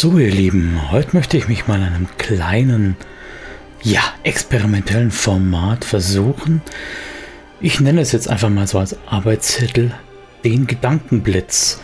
[0.00, 2.96] So, ihr Lieben, heute möchte ich mich mal in einem kleinen,
[3.82, 6.62] ja, experimentellen Format versuchen.
[7.60, 9.92] Ich nenne es jetzt einfach mal so als Arbeitszettel
[10.42, 11.82] den Gedankenblitz.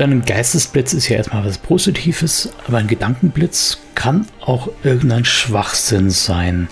[0.00, 6.10] Denn ein Geistesblitz ist ja erstmal was Positives, aber ein Gedankenblitz kann auch irgendein Schwachsinn
[6.10, 6.66] sein.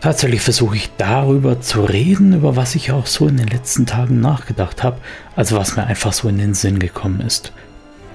[0.00, 4.20] Tatsächlich versuche ich darüber zu reden, über was ich auch so in den letzten Tagen
[4.20, 5.00] nachgedacht habe,
[5.34, 7.52] also was mir einfach so in den Sinn gekommen ist.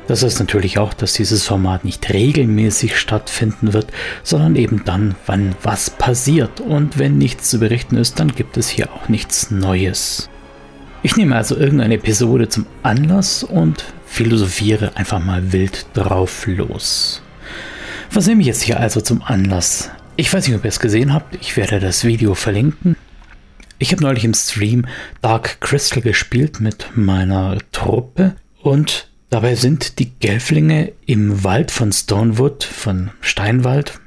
[0.08, 3.88] Das ist natürlich auch, dass dieses Format nicht regelmäßig stattfinden wird,
[4.23, 6.62] sondern eben dann, wann was passiert.
[6.62, 10.30] Und wenn nichts zu berichten ist, dann gibt es hier auch nichts Neues.
[11.02, 17.22] Ich nehme also irgendeine Episode zum Anlass und philosophiere einfach mal wild drauf los.
[18.12, 19.89] Was nehme ich jetzt hier also zum Anlass?
[20.16, 22.95] Ich weiß nicht, ob ihr es gesehen habt, ich werde das Video verlinken.
[23.78, 24.86] Ich habe neulich im Stream
[25.22, 32.64] Dark Crystal gespielt mit meiner Truppe und Dabei sind die Gelflinge im Wald von Stonewood,
[32.64, 34.00] von Steinwald,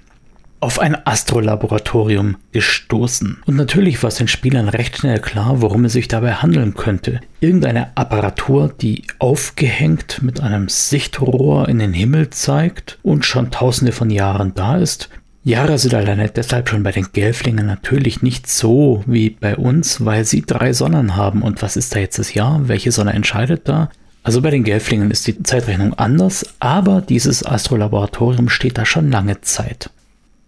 [0.59, 3.43] auf ein Astrolaboratorium gestoßen.
[3.45, 7.21] Und natürlich war es den Spielern recht schnell klar, worum es sich dabei handeln könnte.
[7.41, 14.09] Irgendeine Apparatur, die aufgehängt mit einem Sichtrohr in den Himmel zeigt und schon tausende von
[14.09, 15.11] Jahren da ist.
[15.45, 20.25] Jahre sind alleine deshalb schon bei den Gelflingen natürlich nicht so wie bei uns, weil
[20.25, 21.43] sie drei Sonnen haben.
[21.43, 22.67] Und was ist da jetzt das Jahr?
[22.69, 23.91] Welche Sonne entscheidet da?
[24.29, 29.41] Also bei den Gelflingen ist die Zeitrechnung anders, aber dieses Astrolaboratorium steht da schon lange
[29.41, 29.89] Zeit.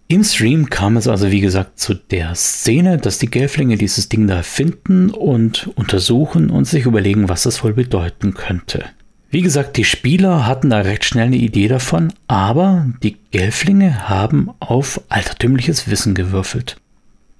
[0.06, 4.26] Im Stream kam es also wie gesagt zu der Szene, dass die Gelflinge dieses Ding
[4.26, 8.84] da finden und untersuchen und sich überlegen, was das wohl bedeuten könnte.
[9.30, 14.50] Wie gesagt, die Spieler hatten da recht schnell eine Idee davon, aber die Gelflinge haben
[14.60, 16.76] auf altertümliches Wissen gewürfelt.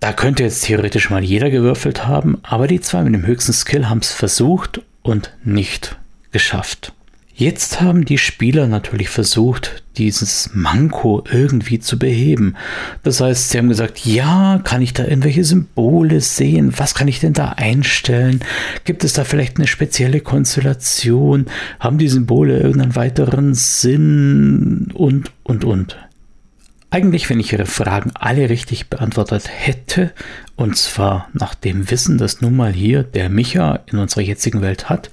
[0.00, 3.91] Da könnte jetzt theoretisch mal jeder gewürfelt haben, aber die zwei mit dem höchsten Skill
[3.91, 6.00] haben es versucht und nicht
[6.30, 6.92] geschafft.
[7.41, 12.54] Jetzt haben die Spieler natürlich versucht, dieses Manko irgendwie zu beheben.
[13.02, 16.74] Das heißt, sie haben gesagt, ja, kann ich da irgendwelche Symbole sehen?
[16.76, 18.41] Was kann ich denn da einstellen?
[18.84, 21.46] Gibt es da vielleicht eine spezielle Konstellation?
[21.78, 24.91] Haben die Symbole irgendeinen weiteren Sinn?
[24.92, 25.97] Und, und, und.
[26.93, 30.12] Eigentlich, wenn ich Ihre Fragen alle richtig beantwortet hätte,
[30.56, 34.89] und zwar nach dem Wissen, das nun mal hier der Micha in unserer jetzigen Welt
[34.89, 35.11] hat,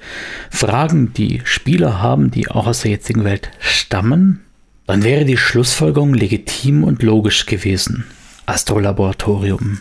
[0.49, 4.41] Fragen, die Spieler haben, die auch aus der jetzigen Welt stammen,
[4.87, 8.05] dann wäre die Schlussfolgerung legitim und logisch gewesen.
[8.47, 9.79] Astrolaboratorium.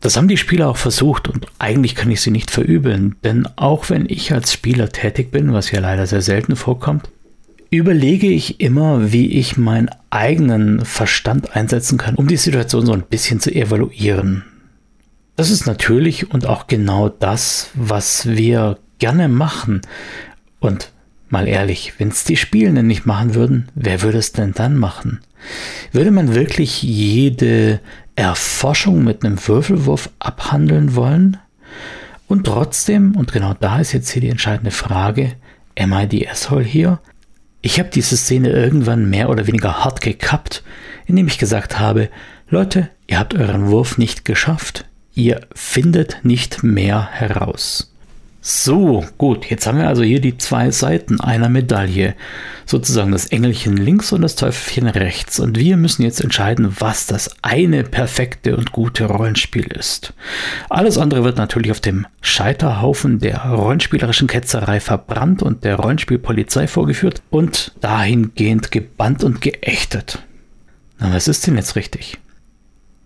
[0.00, 3.90] Das haben die Spieler auch versucht und eigentlich kann ich sie nicht verübeln, denn auch
[3.90, 7.10] wenn ich als Spieler tätig bin, was ja leider sehr selten vorkommt,
[7.72, 13.02] überlege ich immer, wie ich meinen eigenen Verstand einsetzen kann, um die Situation so ein
[13.02, 14.44] bisschen zu evaluieren.
[15.36, 19.80] Das ist natürlich und auch genau das, was wir gerne machen.
[20.60, 20.92] Und
[21.30, 25.20] mal ehrlich, wenn es die Spielenden nicht machen würden, wer würde es denn dann machen?
[25.92, 27.80] Würde man wirklich jede
[28.16, 31.38] Erforschung mit einem Würfelwurf abhandeln wollen?
[32.28, 35.32] Und trotzdem, und genau da ist jetzt hier die entscheidende Frage,
[35.78, 37.00] am I the asshole hier?
[37.64, 40.64] Ich habe diese Szene irgendwann mehr oder weniger hart gekappt,
[41.06, 42.10] indem ich gesagt habe,
[42.48, 44.84] Leute, ihr habt euren Wurf nicht geschafft,
[45.14, 47.91] ihr findet nicht mehr heraus.
[48.44, 52.16] So, gut, jetzt haben wir also hier die zwei Seiten einer Medaille.
[52.66, 55.38] Sozusagen das Engelchen links und das Teufelchen rechts.
[55.38, 60.12] Und wir müssen jetzt entscheiden, was das eine perfekte und gute Rollenspiel ist.
[60.68, 67.22] Alles andere wird natürlich auf dem Scheiterhaufen der rollenspielerischen Ketzerei verbrannt und der Rollenspielpolizei vorgeführt
[67.30, 70.18] und dahingehend gebannt und geächtet.
[70.98, 72.18] Na, was ist denn jetzt richtig?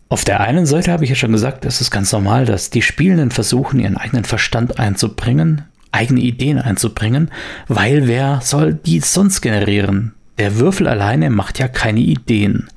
[0.09, 2.83] Auf der einen Seite habe ich ja schon gesagt, es ist ganz normal, dass die
[2.83, 7.31] Spielenden versuchen, ihren eigenen Verstand einzubringen, eigene Ideen einzubringen,
[7.67, 10.15] weil wer soll die sonst generieren?
[10.39, 12.69] Der Würfel alleine macht ja keine Ideen.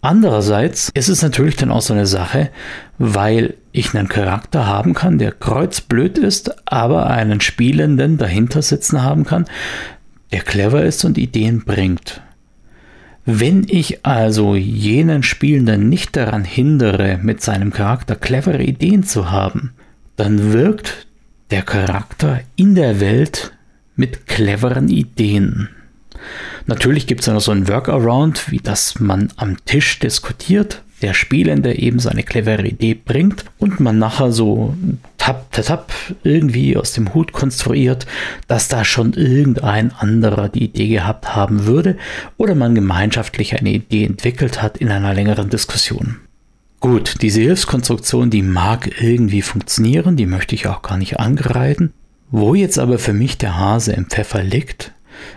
[0.00, 2.50] Andererseits ist es natürlich dann auch so eine Sache,
[2.98, 9.24] weil ich einen Charakter haben kann, der kreuzblöd ist, aber einen Spielenden dahinter sitzen haben
[9.24, 9.46] kann,
[10.30, 12.20] der clever ist und Ideen bringt.
[13.26, 19.72] Wenn ich also jenen Spielenden nicht daran hindere, mit seinem Charakter clevere Ideen zu haben,
[20.16, 21.06] dann wirkt
[21.50, 23.52] der Charakter in der Welt
[23.96, 25.70] mit cleveren Ideen.
[26.66, 31.78] Natürlich gibt es noch so ein Workaround, wie das man am Tisch diskutiert, der Spielende
[31.78, 34.74] eben seine clevere Idee bringt und man nachher so
[35.18, 35.92] tap, tap, tap
[36.22, 38.06] irgendwie aus dem Hut konstruiert,
[38.48, 41.98] dass da schon irgendein anderer die Idee gehabt haben würde
[42.38, 46.16] oder man gemeinschaftlich eine Idee entwickelt hat in einer längeren Diskussion.
[46.80, 51.92] Gut, diese Hilfskonstruktion, die mag irgendwie funktionieren, die möchte ich auch gar nicht angreifen.
[52.30, 54.92] Wo jetzt aber für mich der Hase im Pfeffer liegt,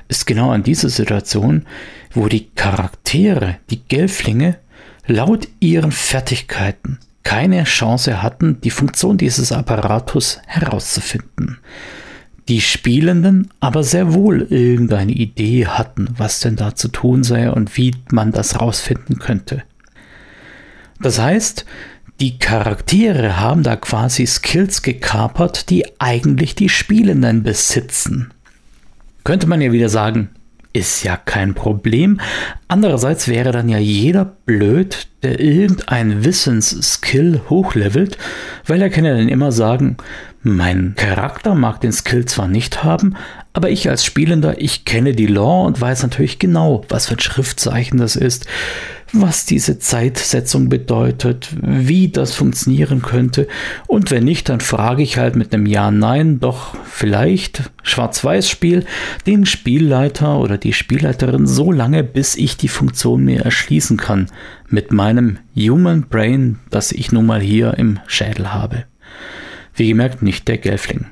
[0.08, 1.66] ist genau an diese Situation,
[2.14, 4.60] wo die Charaktere, die Gelflinge,
[5.08, 11.58] laut ihren Fertigkeiten keine Chance hatten, die Funktion dieses Apparatus herauszufinden.
[12.48, 17.76] Die Spielenden aber sehr wohl irgendeine Idee hatten, was denn da zu tun sei und
[17.76, 19.64] wie man das rausfinden könnte.
[21.02, 21.66] Das heißt,
[22.22, 28.32] die Charaktere haben da quasi Skills gekapert, die eigentlich die Spielenden besitzen.
[29.26, 30.30] Könnte man ja wieder sagen,
[30.78, 32.22] ist ja kein Problem.
[32.68, 38.18] Andererseits wäre dann ja jeder blöd, der irgendein Wissensskill hochlevelt,
[38.68, 39.98] weil er kann ja dann immer sagen,
[40.44, 43.16] mein Charakter mag den Skill zwar nicht haben,
[43.58, 47.20] aber ich als Spielender, ich kenne die Lore und weiß natürlich genau, was für ein
[47.20, 48.46] Schriftzeichen das ist,
[49.12, 53.48] was diese Zeitsetzung bedeutet, wie das funktionieren könnte.
[53.88, 58.86] Und wenn nicht, dann frage ich halt mit einem Ja, Nein, doch vielleicht Schwarz-Weiß-Spiel
[59.26, 64.28] den Spielleiter oder die Spielleiterin so lange, bis ich die Funktion mir erschließen kann.
[64.70, 68.84] Mit meinem Human Brain, das ich nun mal hier im Schädel habe.
[69.74, 71.08] Wie gemerkt, nicht der Gelfling.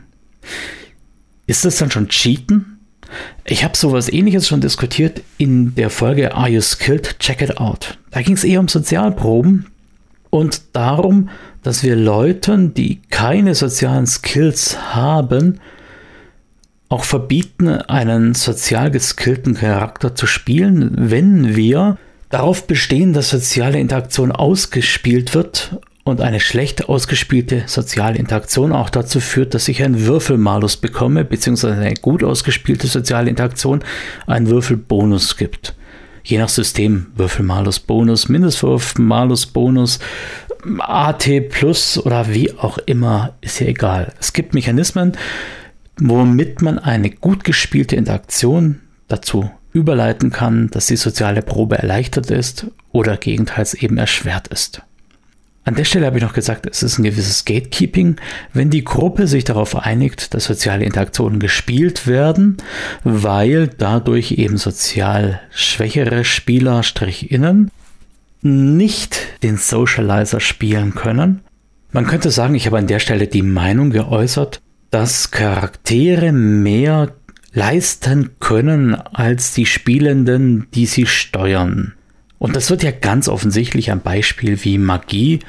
[1.48, 2.80] Ist das dann schon Cheaten?
[3.46, 7.20] Ich habe sowas ähnliches schon diskutiert in der Folge Are You Skilled?
[7.20, 7.98] Check It Out.
[8.12, 9.68] Da ging es eher um Sozialproben
[10.32, 11.30] und darum,
[11.62, 15.60] dass wir Leuten, die keine sozialen Skills haben,
[16.90, 21.98] auch verbieten, einen sozial geskillten Charakter zu spielen, wenn wir
[22.30, 29.20] darauf bestehen, dass soziale Interaktion ausgespielt wird und eine schlecht ausgespielte soziale Interaktion auch dazu
[29.20, 33.84] führt, dass ich einen Würfelmalus bekomme, beziehungsweise eine gut ausgespielte soziale Interaktion
[34.28, 35.74] einen Würfelbonus gibt.
[36.24, 40.00] Je nach System Würfelmalus Bonus, Mindestwurf Malus Bonus,
[40.78, 44.14] AT Plus oder wie auch immer, ist ja egal.
[44.20, 45.14] Es gibt Mechanismen,
[46.00, 52.68] womit man eine gut gespielte Interaktion dazu überleiten kann, dass die soziale Probe erleichtert ist
[52.92, 54.84] oder gegenteils eben erschwert ist.
[55.68, 58.18] An der Stelle habe ich noch gesagt, es ist ein gewisses Gatekeeping,
[58.54, 62.58] wenn die Gruppe sich darauf einigt, dass soziale Interaktionen gespielt werden,
[63.04, 67.72] weil dadurch eben sozial schwächere Spieler, Strich-Innen,
[68.44, 71.42] nicht den Socializer spielen können.
[71.92, 74.62] Man könnte sagen, ich habe an der Stelle die Meinung geäußert,
[74.92, 77.16] dass Charaktere mehr
[77.54, 81.95] leisten können als die Spielenden, die sie steuern.
[82.46, 85.40] Und das wird ja ganz offensichtlich ein Beispiel wie Magie,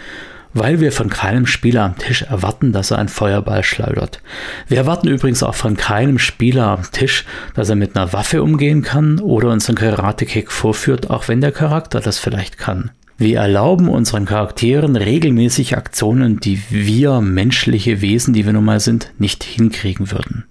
[0.54, 4.22] weil wir von keinem Spieler am Tisch erwarten, dass er einen Feuerball schleudert.
[4.66, 8.80] Wir erwarten übrigens auch von keinem Spieler am Tisch, dass er mit einer Waffe umgehen
[8.80, 12.92] kann oder uns einen Karate-Kick vorführt, auch wenn der Charakter das vielleicht kann.
[13.18, 19.12] Wir erlauben unseren Charakteren regelmäßig Aktionen, die wir menschliche Wesen, die wir nun mal sind,
[19.18, 20.46] nicht hinkriegen würden.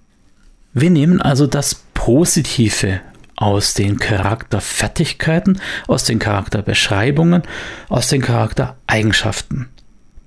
[0.74, 3.00] Wir nehmen also das Positive
[3.36, 7.42] aus den Charakterfertigkeiten, aus den Charakterbeschreibungen,
[7.88, 9.68] aus den Charaktereigenschaften.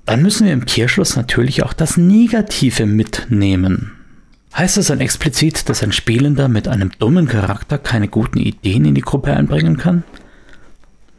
[0.06, 3.92] Dann müssen wir im Kehrschluss natürlich auch das Negative mitnehmen.
[4.56, 8.96] Heißt das dann explizit, dass ein Spielender mit einem dummen Charakter keine guten Ideen in
[8.96, 10.04] die Gruppe einbringen kann?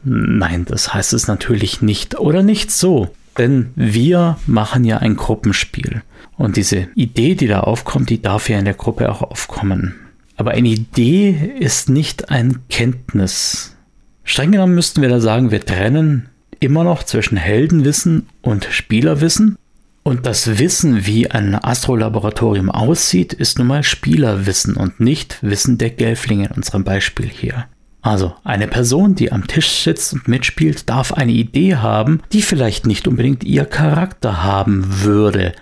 [0.03, 3.11] Nein, das heißt es natürlich nicht oder nicht so.
[3.39, 6.03] Denn wir machen ja ein Gruppenspiel.
[6.37, 9.95] Und diese Idee, die da aufkommt, die darf ja in der Gruppe auch aufkommen.
[10.41, 13.77] Aber eine Idee ist nicht ein Kenntnis.
[14.25, 16.31] Streng genommen müssten wir da sagen, wir trennen
[16.61, 19.59] immer noch zwischen Heldenwissen und Spielerwissen.
[20.03, 25.91] Und das Wissen, wie ein Astrolaboratorium aussieht, ist nun mal Spielerwissen und nicht Wissen der
[25.91, 27.67] Gelflinge in unserem Beispiel hier.
[28.01, 32.87] Also eine Person, die am Tisch sitzt und mitspielt, darf eine Idee haben, die vielleicht
[32.87, 35.53] nicht unbedingt ihr Charakter haben würde,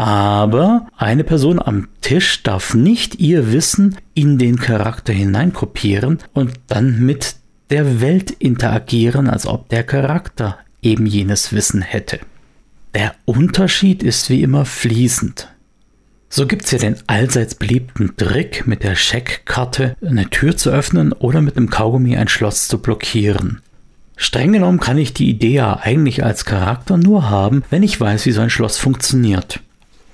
[0.00, 7.00] aber eine Person am Tisch darf nicht ihr Wissen in den Charakter hineinkopieren und dann
[7.00, 7.36] mit
[7.68, 12.18] der Welt interagieren, als ob der Charakter eben jenes Wissen hätte.
[12.94, 15.48] Der Unterschied ist wie immer fließend.
[16.30, 21.12] So gibt es ja den allseits beliebten Trick, mit der Scheckkarte eine Tür zu öffnen
[21.12, 23.60] oder mit dem Kaugummi ein Schloss zu blockieren.
[24.16, 28.24] Streng genommen kann ich die Idee ja eigentlich als Charakter nur haben, wenn ich weiß,
[28.24, 29.60] wie so ein Schloss funktioniert.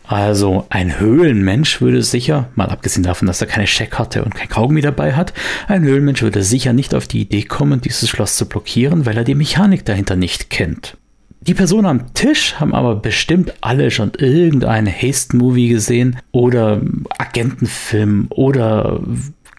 [0.06, 4.80] Also ein Höhlenmensch würde sicher, mal abgesehen davon, dass er keine Scheckkarte und kein Kaugummi
[4.80, 5.32] dabei hat,
[5.66, 9.24] ein Höhlenmensch würde sicher nicht auf die Idee kommen, dieses Schloss zu blockieren, weil er
[9.24, 10.96] die Mechanik dahinter nicht kennt.
[11.40, 16.80] Die Personen am Tisch haben aber bestimmt alle schon irgendeinen Haste-Movie gesehen oder
[17.18, 19.00] Agentenfilm oder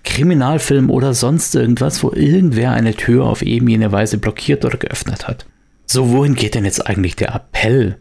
[0.04, 5.28] Kriminalfilm oder sonst irgendwas, wo irgendwer eine Tür auf eben jene Weise blockiert oder geöffnet
[5.28, 5.46] hat.
[5.86, 7.98] So, wohin geht denn jetzt eigentlich der Appell?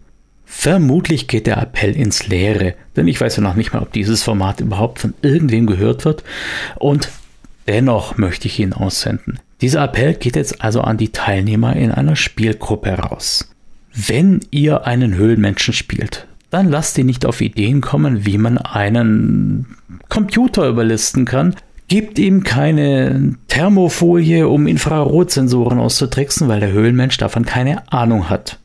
[0.46, 4.22] Vermutlich geht der Appell ins Leere, denn ich weiß ja noch nicht mal, ob dieses
[4.22, 6.22] Format überhaupt von irgendwem gehört wird.
[6.76, 7.10] Und
[7.66, 9.40] Dennoch möchte ich ihn aussenden.
[9.60, 13.50] Dieser Appell geht jetzt also an die Teilnehmer in einer Spielgruppe raus.
[13.92, 19.76] Wenn ihr einen Höhlenmenschen spielt, dann lasst ihn nicht auf Ideen kommen, wie man einen
[20.08, 21.56] Computer überlisten kann.
[21.88, 28.58] Gebt ihm keine Thermofolie, um Infrarotsensoren auszutricksen, weil der Höhlenmensch davon keine Ahnung hat.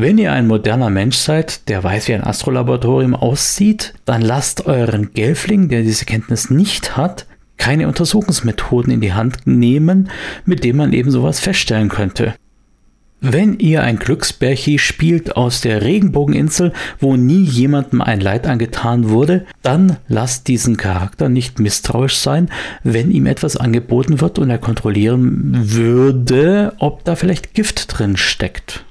[0.00, 5.12] Wenn ihr ein moderner Mensch seid, der weiß, wie ein Astrolaboratorium aussieht, dann lasst euren
[5.12, 7.26] Gelfling, der diese Kenntnis nicht hat,
[7.56, 10.08] keine Untersuchungsmethoden in die Hand nehmen,
[10.44, 12.36] mit denen man eben sowas feststellen könnte.
[13.20, 19.46] Wenn ihr ein Glücksbärchi spielt aus der Regenbogeninsel, wo nie jemandem ein Leid angetan wurde,
[19.62, 22.50] dann lasst diesen Charakter nicht misstrauisch sein,
[22.84, 28.84] wenn ihm etwas angeboten wird und er kontrollieren würde, ob da vielleicht Gift drin steckt.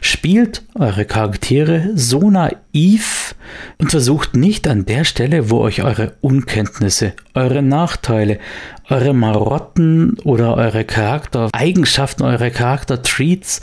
[0.00, 3.34] Spielt eure Charaktere so naiv
[3.78, 8.38] und versucht nicht an der Stelle, wo euch eure Unkenntnisse, eure Nachteile,
[8.88, 13.60] eure Marotten oder eure Charaktereigenschaften, eure Charaktertreats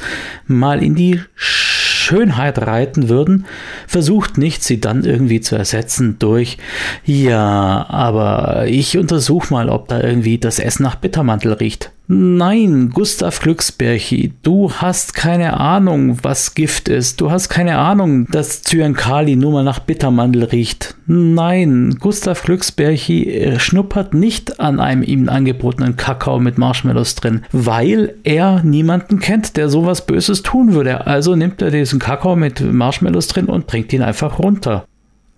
[0.48, 3.46] mal in die Schönheit reiten würden,
[3.88, 6.58] versucht nicht, sie dann irgendwie zu ersetzen durch,
[7.06, 11.92] ja, aber ich untersuche mal, ob da irgendwie das Essen nach Bittermantel riecht.
[12.12, 17.22] Nein, Gustav Glücksbärchi, du hast keine Ahnung, was Gift ist.
[17.22, 20.96] Du hast keine Ahnung, dass Zyankali nur mal nach Bittermandel riecht.
[21.06, 28.64] Nein, Gustav Glücksbärchi schnuppert nicht an einem ihm angebotenen Kakao mit Marshmallows drin, weil er
[28.64, 31.06] niemanden kennt, der sowas Böses tun würde.
[31.06, 34.84] Also nimmt er diesen Kakao mit Marshmallows drin und bringt ihn einfach runter.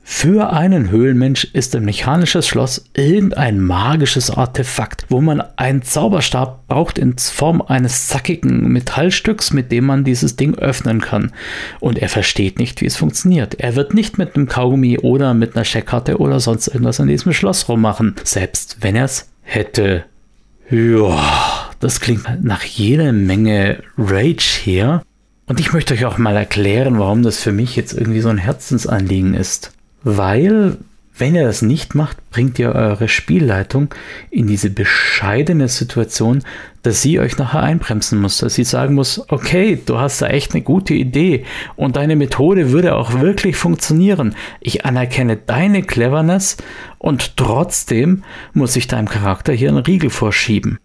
[0.04, 6.98] Für einen Höhlenmensch ist ein mechanisches Schloss irgendein magisches Artefakt, wo man einen Zauberstab braucht
[6.98, 11.32] in Form eines zackigen Metallstücks, mit dem man dieses Ding öffnen kann.
[11.80, 13.56] Und er versteht nicht, wie es funktioniert.
[13.60, 17.32] Er wird nicht mit einem Kaugummi oder mit einer Scheckkarte oder sonst irgendwas an diesem
[17.32, 20.06] Schloss rummachen, selbst wenn er es hätte.
[20.70, 25.04] Ja, das klingt nach jeder Menge Rage her.
[25.48, 28.38] Und ich möchte euch auch mal erklären, warum das für mich jetzt irgendwie so ein
[28.38, 29.72] Herzensanliegen ist.
[30.04, 30.78] Weil,
[31.18, 33.94] wenn ihr das nicht macht, bringt ihr eure Spielleitung
[34.30, 36.44] in diese bescheidene Situation,
[36.84, 40.54] dass sie euch nachher einbremsen muss, dass sie sagen muss, okay, du hast da echt
[40.54, 44.36] eine gute Idee und deine Methode würde auch wirklich funktionieren.
[44.60, 46.58] Ich anerkenne deine Cleverness
[46.98, 50.80] und trotzdem muss ich deinem Charakter hier einen Riegel vorschieben.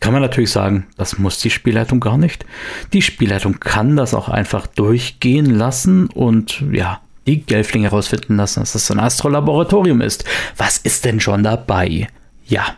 [0.00, 2.44] Kann man natürlich sagen, das muss die Spielleitung gar nicht.
[2.92, 8.72] Die Spielleitung kann das auch einfach durchgehen lassen und ja, die Gelfling herausfinden lassen, dass
[8.72, 10.24] das so ein Astrolaboratorium ist.
[10.56, 12.08] Was ist denn schon dabei?
[12.46, 12.76] Ja,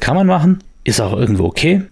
[0.00, 1.82] kann man machen, ist auch irgendwo okay,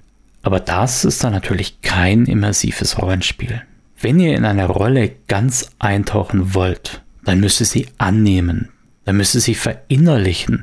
[0.42, 3.62] aber das ist dann natürlich kein immersives Rollenspiel.
[4.00, 8.70] Wenn ihr in eine Rolle ganz eintauchen wollt, dann müsst ihr sie annehmen,
[9.04, 10.62] dann müsst ihr sie verinnerlichen,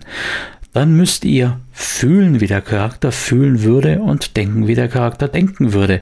[0.73, 5.73] dann müsst ihr fühlen, wie der Charakter fühlen würde und denken, wie der Charakter denken
[5.73, 6.01] würde.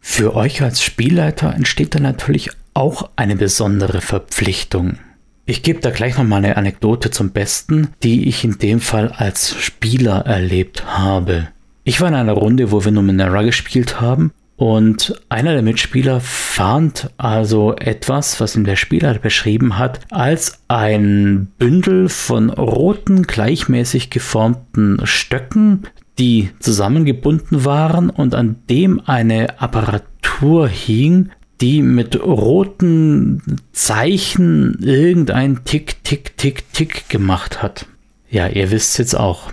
[0.00, 4.98] Für euch als Spielleiter entsteht dann natürlich auch eine besondere Verpflichtung.
[5.46, 9.54] Ich gebe da gleich nochmal eine Anekdote zum Besten, die ich in dem Fall als
[9.60, 11.48] Spieler erlebt habe.
[11.84, 17.10] Ich war in einer Runde, wo wir Numenera gespielt haben und einer der Mitspieler fand
[17.18, 25.00] also etwas, was ihm der Spieler beschrieben hat, als ein Bündel von roten, gleichmäßig geformten
[25.04, 25.84] Stöcken,
[26.18, 36.02] die zusammengebunden waren und an dem eine Apparatur hing, die mit roten Zeichen irgendein Tick,
[36.04, 37.86] Tick, Tick, Tick gemacht hat.
[38.30, 39.52] Ja, ihr wisst jetzt auch.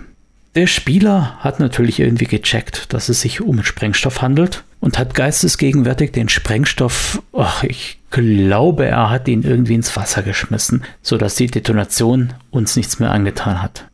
[0.54, 6.12] Der Spieler hat natürlich irgendwie gecheckt, dass es sich um Sprengstoff handelt und hat geistesgegenwärtig
[6.12, 12.34] den Sprengstoff, ach, ich glaube, er hat ihn irgendwie ins Wasser geschmissen, sodass die Detonation
[12.50, 13.88] uns nichts mehr angetan hat.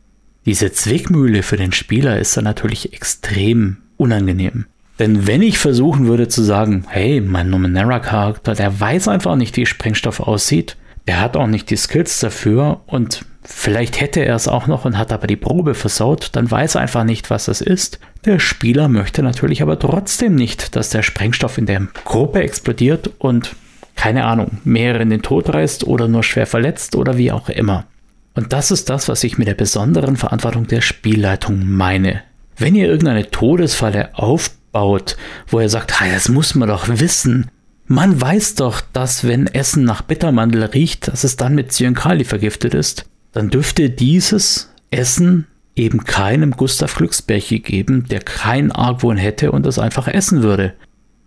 [0.45, 4.65] Diese Zwickmühle für den Spieler ist dann natürlich extrem unangenehm.
[5.01, 9.65] Denn wenn ich versuchen würde zu sagen, hey, mein Numenera-Charakter, der weiß einfach nicht, wie
[9.65, 10.77] Sprengstoff aussieht,
[11.07, 14.99] der hat auch nicht die Skills dafür und vielleicht hätte er es auch noch und
[14.99, 17.99] hat aber die Probe versaut, dann weiß er einfach nicht, was das ist.
[18.25, 23.55] Der Spieler möchte natürlich aber trotzdem nicht, dass der Sprengstoff in der Gruppe explodiert und
[23.95, 27.87] keine Ahnung, mehrere in den Tod reißt oder nur schwer verletzt oder wie auch immer.
[28.35, 32.21] Und das ist das, was ich mit der besonderen Verantwortung der Spielleitung meine.
[32.55, 37.49] Wenn ihr irgendeine Todesfalle aufbaut, baut, wo er sagt, das muss man doch wissen.
[37.85, 42.73] Man weiß doch, dass wenn Essen nach Bittermandel riecht, dass es dann mit Zyankali vergiftet
[42.73, 43.05] ist.
[43.33, 49.79] Dann dürfte dieses Essen eben keinem Gustav Glücksbärchi geben, der keinen Argwohn hätte und das
[49.79, 50.73] einfach essen würde.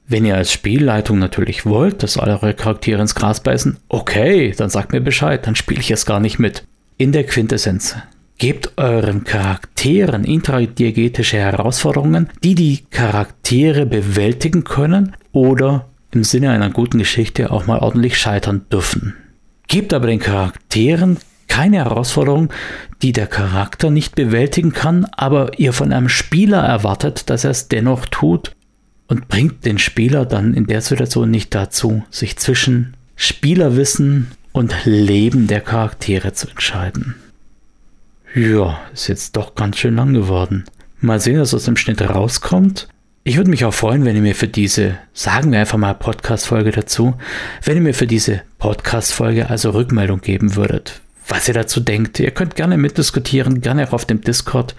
[0.07, 4.93] Wenn ihr als Spielleitung natürlich wollt, dass eure Charaktere ins Gras beißen, okay, dann sagt
[4.93, 6.65] mir Bescheid, dann spiele ich es gar nicht mit.
[6.99, 7.97] In der Quintessenz
[8.39, 16.99] Gebt euren Charakteren intradiegetische Herausforderungen, die die Charaktere bewältigen können oder im Sinne einer guten
[16.99, 19.15] Geschichte auch mal ordentlich scheitern dürfen.
[19.69, 22.53] Gebt aber den Charakteren keine Herausforderung,
[23.03, 27.69] die der Charakter nicht bewältigen kann, aber ihr von einem Spieler erwartet, dass er es
[27.69, 28.53] dennoch tut
[29.07, 35.47] und bringt den Spieler dann in der Situation nicht dazu, sich zwischen Spielerwissen und Leben
[35.47, 37.15] der Charaktere zu entscheiden.
[38.35, 40.65] Ja, ist jetzt doch ganz schön lang geworden.
[41.01, 42.89] Mal sehen, was aus dem Schnitt rauskommt.
[43.23, 46.73] Ich würde mich auch freuen, wenn ihr mir für diese, sagen wir einfach mal Podcast-Folge
[46.73, 47.15] dazu,
[47.63, 52.21] wenn ihr mir für diese Podcast-Folge also Rückmeldung geben würdet was ihr dazu denkt.
[52.21, 54.75] Ihr könnt gerne mitdiskutieren, gerne auch auf dem Discord.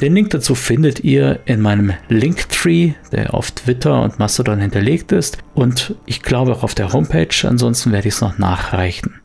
[0.00, 5.38] Den Link dazu findet ihr in meinem Linktree, der auf Twitter und Mastodon hinterlegt ist.
[5.54, 7.34] Und ich glaube auch auf der Homepage.
[7.44, 9.19] Ansonsten werde ich es noch nachreichen.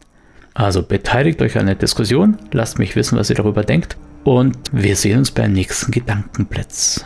[0.55, 3.97] Also beteiligt euch an der Diskussion, lasst mich wissen, was ihr darüber denkt.
[4.23, 7.05] Und wir sehen uns beim nächsten Gedankenblitz.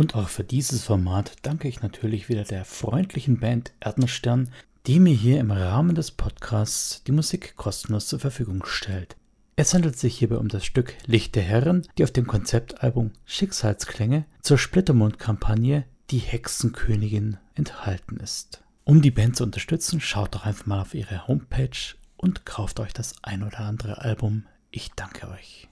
[0.00, 4.50] Und auch für dieses Format danke ich natürlich wieder der freundlichen Band Erdenstern,
[4.86, 9.16] die mir hier im Rahmen des Podcasts die Musik kostenlos zur Verfügung stellt.
[9.56, 14.24] Es handelt sich hierbei um das Stück Licht der Herren, die auf dem Konzeptalbum Schicksalsklänge
[14.40, 18.62] zur Splittermond-Kampagne Die Hexenkönigin enthalten ist.
[18.84, 21.76] Um die Band zu unterstützen, schaut doch einfach mal auf ihre Homepage
[22.16, 24.46] und kauft euch das ein oder andere Album.
[24.70, 25.69] Ich danke euch.